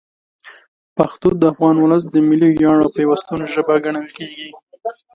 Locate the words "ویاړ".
2.53-2.77